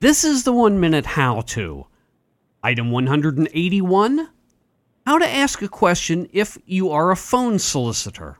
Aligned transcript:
This 0.00 0.22
is 0.22 0.44
the 0.44 0.52
one 0.52 0.78
minute 0.78 1.04
how 1.04 1.40
to. 1.40 1.86
Item 2.62 2.92
181 2.92 4.28
How 5.04 5.18
to 5.18 5.28
ask 5.28 5.60
a 5.60 5.66
question 5.66 6.28
if 6.32 6.56
you 6.66 6.92
are 6.92 7.10
a 7.10 7.16
phone 7.16 7.58
solicitor. 7.58 8.38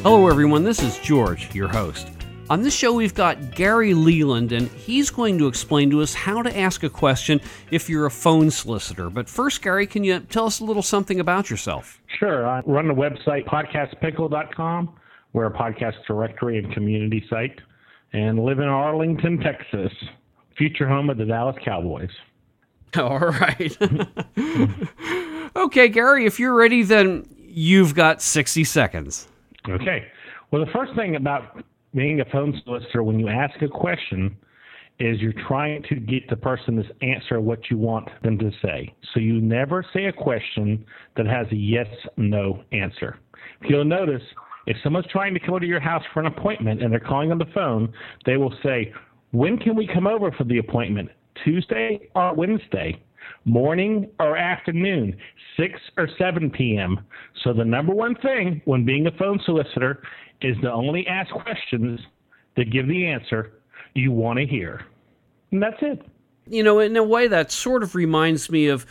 Hello, 0.00 0.28
everyone. 0.30 0.64
This 0.64 0.82
is 0.82 0.98
George, 1.00 1.54
your 1.54 1.68
host. 1.68 2.08
On 2.48 2.62
this 2.62 2.74
show, 2.74 2.94
we've 2.94 3.12
got 3.12 3.54
Gary 3.54 3.92
Leland, 3.92 4.52
and 4.52 4.68
he's 4.68 5.10
going 5.10 5.38
to 5.38 5.46
explain 5.46 5.90
to 5.90 6.00
us 6.00 6.14
how 6.14 6.40
to 6.40 6.58
ask 6.58 6.84
a 6.84 6.90
question 6.90 7.38
if 7.70 7.90
you're 7.90 8.06
a 8.06 8.10
phone 8.10 8.50
solicitor. 8.50 9.10
But 9.10 9.28
first, 9.28 9.60
Gary, 9.60 9.86
can 9.86 10.04
you 10.04 10.20
tell 10.20 10.46
us 10.46 10.60
a 10.60 10.64
little 10.64 10.82
something 10.82 11.20
about 11.20 11.50
yourself? 11.50 12.00
Sure. 12.18 12.46
I 12.46 12.62
run 12.64 12.88
the 12.88 12.94
website 12.94 13.44
podcastpickle.com. 13.44 14.96
We're 15.34 15.46
a 15.46 15.52
podcast 15.52 15.96
directory 16.06 16.56
and 16.56 16.72
community 16.72 17.22
site, 17.28 17.60
and 18.14 18.38
live 18.38 18.60
in 18.60 18.68
Arlington, 18.68 19.38
Texas, 19.40 19.92
future 20.56 20.88
home 20.88 21.10
of 21.10 21.18
the 21.18 21.24
Dallas 21.24 21.56
Cowboys. 21.64 22.10
All 22.96 23.18
right. 23.18 23.76
okay, 25.56 25.88
Gary, 25.88 26.24
if 26.24 26.38
you're 26.38 26.54
ready, 26.54 26.84
then 26.84 27.26
you've 27.36 27.94
got 27.94 28.22
60 28.22 28.62
seconds. 28.62 29.26
Okay. 29.68 30.06
Well, 30.50 30.64
the 30.64 30.70
first 30.70 30.94
thing 30.94 31.16
about 31.16 31.64
being 31.92 32.20
a 32.20 32.24
phone 32.26 32.60
solicitor, 32.64 33.02
when 33.02 33.18
you 33.18 33.28
ask 33.28 33.60
a 33.62 33.68
question, 33.68 34.36
is 35.00 35.20
you're 35.20 35.32
trying 35.48 35.82
to 35.88 35.96
get 35.96 36.28
the 36.30 36.36
person 36.36 36.76
to 36.76 37.04
answer 37.04 37.40
what 37.40 37.68
you 37.68 37.76
want 37.76 38.08
them 38.22 38.38
to 38.38 38.52
say. 38.62 38.94
So 39.12 39.18
you 39.18 39.40
never 39.40 39.84
say 39.92 40.04
a 40.04 40.12
question 40.12 40.86
that 41.16 41.26
has 41.26 41.48
a 41.50 41.56
yes 41.56 41.88
no 42.16 42.62
answer. 42.70 43.18
If 43.60 43.70
you'll 43.70 43.84
notice, 43.84 44.22
if 44.66 44.76
someone's 44.82 45.06
trying 45.10 45.34
to 45.34 45.40
come 45.40 45.58
to 45.60 45.66
your 45.66 45.80
house 45.80 46.02
for 46.12 46.20
an 46.20 46.26
appointment 46.26 46.82
and 46.82 46.92
they're 46.92 47.00
calling 47.00 47.30
on 47.30 47.38
the 47.38 47.46
phone, 47.54 47.92
they 48.26 48.36
will 48.36 48.54
say, 48.62 48.92
When 49.32 49.58
can 49.58 49.76
we 49.76 49.86
come 49.86 50.06
over 50.06 50.30
for 50.32 50.44
the 50.44 50.58
appointment? 50.58 51.10
Tuesday 51.44 52.08
or 52.14 52.34
Wednesday? 52.34 53.02
Morning 53.44 54.08
or 54.20 54.36
afternoon? 54.36 55.16
6 55.56 55.72
or 55.96 56.08
7 56.18 56.50
p.m. 56.50 57.00
So 57.42 57.52
the 57.52 57.64
number 57.64 57.94
one 57.94 58.14
thing 58.16 58.62
when 58.64 58.84
being 58.84 59.06
a 59.06 59.12
phone 59.12 59.40
solicitor 59.44 60.02
is 60.40 60.56
to 60.62 60.70
only 60.70 61.06
ask 61.06 61.30
questions 61.30 62.00
that 62.56 62.70
give 62.70 62.86
the 62.86 63.06
answer 63.06 63.60
you 63.94 64.12
want 64.12 64.38
to 64.38 64.46
hear. 64.46 64.84
And 65.50 65.62
that's 65.62 65.76
it. 65.80 66.02
You 66.46 66.62
know, 66.62 66.78
in 66.80 66.96
a 66.96 67.02
way, 67.02 67.28
that 67.28 67.50
sort 67.50 67.82
of 67.82 67.94
reminds 67.94 68.50
me 68.50 68.66
of 68.66 68.84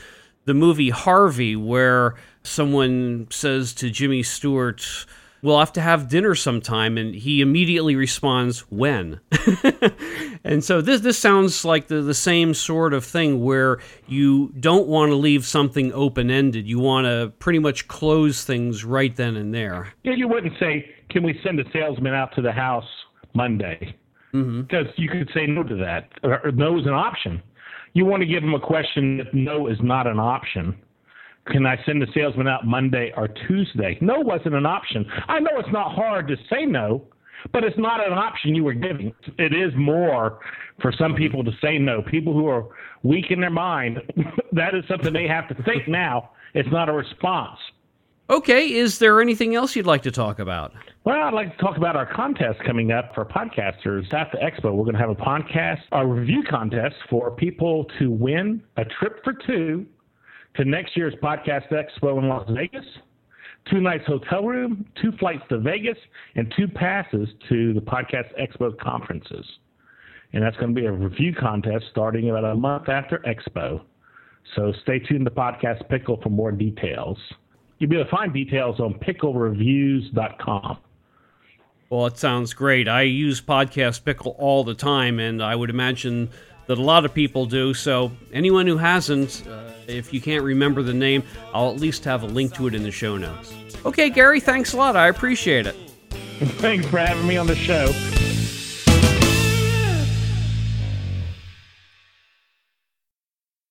the 0.45 0.53
movie 0.53 0.89
Harvey, 0.89 1.55
where 1.55 2.15
someone 2.43 3.27
says 3.29 3.73
to 3.75 3.89
Jimmy 3.89 4.23
Stewart, 4.23 5.05
We'll 5.43 5.59
have 5.59 5.73
to 5.73 5.81
have 5.81 6.07
dinner 6.07 6.35
sometime. 6.35 6.97
And 6.97 7.13
he 7.13 7.41
immediately 7.41 7.97
responds, 7.97 8.61
When? 8.71 9.19
and 10.43 10.63
so 10.63 10.81
this, 10.81 11.01
this 11.01 11.19
sounds 11.19 11.65
like 11.65 11.87
the, 11.87 12.01
the 12.01 12.13
same 12.13 12.53
sort 12.53 12.93
of 12.93 13.03
thing 13.03 13.43
where 13.43 13.79
you 14.07 14.53
don't 14.59 14.87
want 14.87 15.11
to 15.11 15.15
leave 15.15 15.45
something 15.45 15.91
open 15.91 16.31
ended. 16.31 16.65
You 16.65 16.79
want 16.79 17.05
to 17.05 17.33
pretty 17.39 17.59
much 17.59 17.89
close 17.89 18.45
things 18.45 18.85
right 18.85 19.13
then 19.13 19.35
and 19.35 19.53
there. 19.53 19.93
Yeah, 20.03 20.13
you 20.15 20.29
wouldn't 20.29 20.53
say, 20.61 20.89
Can 21.09 21.23
we 21.23 21.37
send 21.43 21.59
a 21.59 21.65
salesman 21.73 22.13
out 22.13 22.33
to 22.35 22.41
the 22.41 22.53
house 22.53 22.87
Monday? 23.35 23.97
Mm-hmm. 24.33 24.61
Because 24.61 24.87
you 24.95 25.09
could 25.09 25.29
say 25.33 25.45
no 25.45 25.63
to 25.63 25.75
that, 25.75 26.09
or, 26.23 26.39
or 26.47 26.51
no 26.53 26.79
is 26.79 26.87
an 26.87 26.93
option. 26.93 27.43
You 27.91 28.05
want 28.05 28.21
to 28.21 28.27
give 28.27 28.41
them 28.41 28.53
a 28.53 28.59
question 28.59 29.17
that 29.17 29.33
no 29.33 29.67
is 29.67 29.77
not 29.81 30.07
an 30.07 30.19
option. 30.19 30.75
Can 31.47 31.65
I 31.65 31.77
send 31.85 32.01
the 32.01 32.07
salesman 32.13 32.47
out 32.47 32.65
Monday 32.65 33.11
or 33.17 33.27
Tuesday? 33.27 33.97
No 34.01 34.19
wasn't 34.19 34.55
an 34.55 34.65
option. 34.65 35.05
I 35.27 35.39
know 35.39 35.51
it's 35.57 35.71
not 35.73 35.93
hard 35.93 36.27
to 36.29 36.37
say 36.49 36.65
no, 36.65 37.05
but 37.51 37.63
it's 37.63 37.77
not 37.77 38.05
an 38.05 38.13
option 38.13 38.55
you 38.55 38.63
were 38.63 38.73
giving. 38.73 39.13
It 39.37 39.53
is 39.53 39.73
more 39.75 40.39
for 40.81 40.93
some 40.97 41.15
people 41.15 41.43
to 41.43 41.51
say 41.61 41.77
no. 41.77 42.01
People 42.01 42.33
who 42.33 42.47
are 42.47 42.65
weak 43.03 43.25
in 43.29 43.41
their 43.41 43.49
mind, 43.49 43.99
that 44.53 44.73
is 44.73 44.85
something 44.87 45.11
they 45.11 45.27
have 45.27 45.49
to 45.49 45.63
think 45.63 45.87
now. 45.87 46.31
It's 46.53 46.69
not 46.71 46.87
a 46.87 46.93
response. 46.93 47.59
Okay, 48.29 48.73
is 48.73 48.99
there 48.99 49.19
anything 49.19 49.53
else 49.53 49.75
you'd 49.75 49.85
like 49.85 50.03
to 50.03 50.11
talk 50.11 50.39
about? 50.39 50.71
Well, 51.03 51.21
I'd 51.21 51.33
like 51.33 51.57
to 51.57 51.61
talk 51.61 51.75
about 51.75 51.97
our 51.97 52.05
contest 52.05 52.59
coming 52.65 52.91
up 52.91 53.13
for 53.13 53.25
podcasters 53.25 54.11
at 54.13 54.31
the 54.31 54.37
expo. 54.37 54.73
We're 54.73 54.85
going 54.85 54.93
to 54.93 54.99
have 54.99 55.09
a 55.09 55.15
podcast, 55.15 55.81
a 55.91 56.07
review 56.07 56.41
contest 56.49 56.95
for 57.09 57.31
people 57.31 57.85
to 57.99 58.09
win 58.09 58.63
a 58.77 58.85
trip 58.85 59.21
for 59.25 59.33
two 59.33 59.85
to 60.55 60.65
next 60.65 60.95
year's 60.95 61.13
Podcast 61.15 61.69
Expo 61.71 62.19
in 62.19 62.29
Las 62.29 62.47
Vegas, 62.49 62.85
two 63.69 63.81
nights 63.81 64.05
hotel 64.05 64.43
room, 64.43 64.85
two 65.01 65.11
flights 65.13 65.43
to 65.49 65.59
Vegas, 65.59 65.97
and 66.35 66.53
two 66.57 66.67
passes 66.67 67.29
to 67.49 67.73
the 67.73 67.81
Podcast 67.81 68.29
Expo 68.39 68.77
conferences. 68.79 69.45
And 70.33 70.43
that's 70.43 70.57
going 70.57 70.73
to 70.73 70.79
be 70.79 70.87
a 70.87 70.91
review 70.91 71.33
contest 71.33 71.85
starting 71.91 72.29
about 72.29 72.45
a 72.45 72.55
month 72.55 72.89
after 72.89 73.19
Expo. 73.19 73.81
So 74.55 74.73
stay 74.83 74.99
tuned 74.99 75.25
to 75.25 75.31
Podcast 75.31 75.87
Pickle 75.89 76.19
for 76.21 76.29
more 76.29 76.51
details. 76.51 77.17
You'll 77.77 77.89
be 77.89 77.95
able 77.97 78.05
to 78.05 78.11
find 78.11 78.33
details 78.33 78.79
on 78.79 78.95
picklereviews.com. 78.95 80.77
Well, 81.89 82.07
it 82.07 82.17
sounds 82.17 82.53
great. 82.53 82.87
I 82.87 83.03
use 83.03 83.41
Podcast 83.41 84.03
Pickle 84.03 84.35
all 84.39 84.63
the 84.63 84.73
time, 84.73 85.19
and 85.19 85.43
I 85.43 85.55
would 85.55 85.69
imagine 85.69 86.29
that 86.67 86.77
a 86.77 86.81
lot 86.81 87.05
of 87.05 87.13
people 87.13 87.45
do. 87.45 87.73
So, 87.73 88.11
anyone 88.31 88.67
who 88.67 88.77
hasn't, 88.77 89.43
uh, 89.47 89.71
if 89.87 90.13
you 90.13 90.21
can't 90.21 90.43
remember 90.43 90.81
the 90.83 90.93
name, 90.93 91.23
I'll 91.53 91.69
at 91.69 91.77
least 91.77 92.05
have 92.05 92.23
a 92.23 92.27
link 92.27 92.53
to 92.55 92.67
it 92.67 92.75
in 92.75 92.83
the 92.83 92.91
show 92.91 93.17
notes. 93.17 93.53
Okay, 93.85 94.09
Gary, 94.09 94.39
thanks 94.39 94.73
a 94.73 94.77
lot. 94.77 94.95
I 94.95 95.07
appreciate 95.07 95.67
it. 95.67 95.75
Thanks 96.43 96.85
for 96.87 96.97
having 96.97 97.27
me 97.27 97.37
on 97.37 97.47
the 97.47 97.55
show. 97.55 97.87